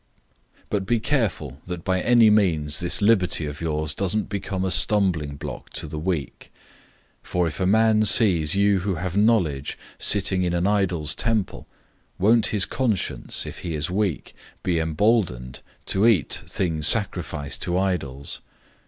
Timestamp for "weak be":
13.91-14.79